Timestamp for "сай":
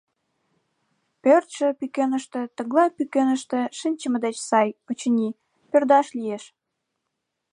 4.49-4.67